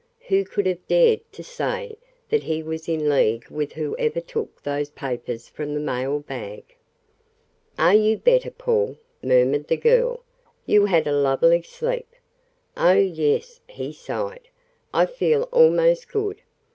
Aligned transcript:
Who 0.29 0.45
could 0.45 0.65
have 0.65 0.87
dared 0.87 1.31
to 1.31 1.43
say 1.43 1.95
that 2.29 2.41
he 2.41 2.63
was 2.63 2.89
in 2.89 3.07
league 3.07 3.47
with 3.51 3.73
whoever 3.73 4.19
took 4.19 4.63
those 4.63 4.89
papers 4.89 5.47
from 5.47 5.75
the 5.75 5.79
mailbag? 5.79 6.75
"Are 7.77 7.93
you 7.93 8.17
better, 8.17 8.49
Paul?" 8.49 8.97
murmured 9.21 9.67
the 9.67 9.77
girl. 9.77 10.23
"You 10.65 10.85
had 10.85 11.05
a 11.05 11.11
lovely 11.11 11.61
sleep." 11.61 12.09
"Oh, 12.75 12.93
yes," 12.93 13.61
he 13.69 13.93
sighed. 13.93 14.47
"I 14.91 15.05
feel 15.05 15.43
almost 15.53 16.09
good. 16.11 16.41